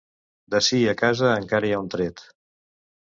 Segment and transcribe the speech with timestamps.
[0.53, 2.25] D'ací a casa encara hi ha un tret.